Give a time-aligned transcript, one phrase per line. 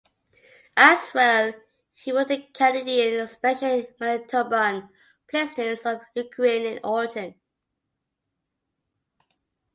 [0.77, 1.53] As well,
[1.93, 4.89] he wrote on Canadian, especially Manitoban,
[5.31, 7.35] placenames of Ukrainian origin.